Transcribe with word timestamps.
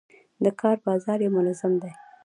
د 0.43 0.45
کار 0.61 0.77
بازار 0.87 1.19
یې 1.25 1.29
منظم 1.35 1.73
دی. 1.81 1.91